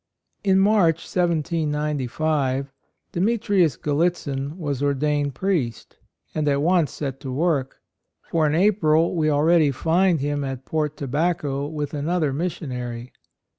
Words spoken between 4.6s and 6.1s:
ordained priest,